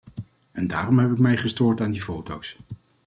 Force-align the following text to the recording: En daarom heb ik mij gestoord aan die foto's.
En 0.51 0.67
daarom 0.67 0.99
heb 0.99 1.11
ik 1.11 1.17
mij 1.19 1.37
gestoord 1.37 1.81
aan 1.81 1.91
die 1.91 2.01
foto's. 2.01 2.57